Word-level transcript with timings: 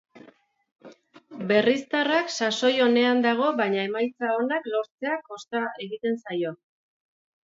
Berriztarrak 1.49 2.31
sasoi 2.35 2.71
onean 2.85 3.21
dago 3.25 3.49
baina 3.59 3.83
emaitza 3.89 4.31
onak 4.37 4.65
lortzea 4.77 5.19
kosta 5.29 5.63
egiten 5.87 6.17
zaio. 6.25 6.55